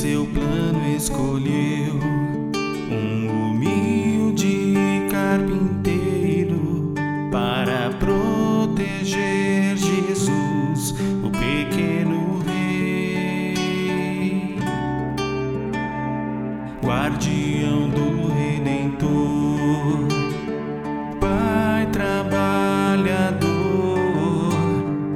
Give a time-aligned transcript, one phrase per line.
[0.00, 1.94] seu plano escolheu
[2.90, 4.74] um humilde
[5.10, 6.94] carpinteiro
[7.30, 13.56] para proteger Jesus, o pequeno rei,
[16.82, 20.08] guardião do Redentor,
[21.20, 23.50] Pai trabalhador,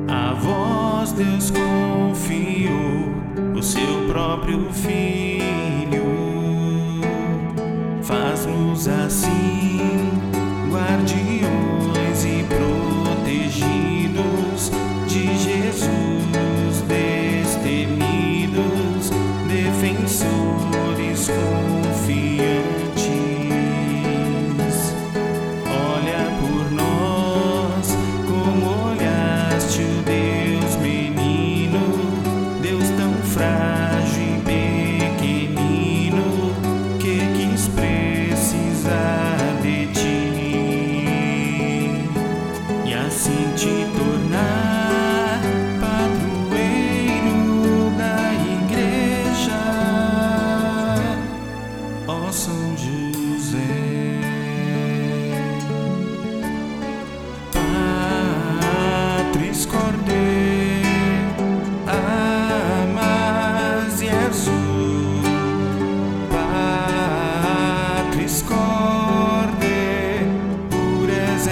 [0.08, 3.14] a vós Deus confiou
[3.56, 6.04] o seu próprio Filho.
[8.00, 9.80] Faz-nos assim,
[10.70, 12.44] guardiões e
[13.24, 14.70] protegidos
[15.08, 17.90] de Jesus, destemidos
[19.48, 21.28] defensores.
[43.14, 45.40] assim te tornar
[45.80, 47.30] padroeiro
[47.96, 49.62] da igreja,
[52.08, 53.60] ó São José.
[59.12, 60.82] Patris Cordeiro,
[62.66, 64.50] amas Jesus,
[68.02, 68.66] Patris Cordeiro,
[70.68, 71.46] pures